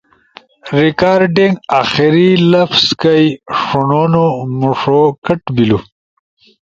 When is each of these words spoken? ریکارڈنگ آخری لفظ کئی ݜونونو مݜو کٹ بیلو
ریکارڈنگ 0.81 1.53
آخری 1.81 2.29
لفظ 2.51 2.83
کئی 3.01 3.27
ݜونونو 3.61 4.25
مݜو 4.59 5.01
کٹ 5.25 5.41
بیلو 5.55 5.79